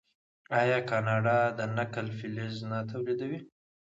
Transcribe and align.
آیا 0.61 0.79
کاناډا 0.89 1.37
د 1.57 1.59
نکل 1.77 2.07
فلز 2.17 2.55
نه 2.69 2.77
تولیدوي؟ 2.91 3.39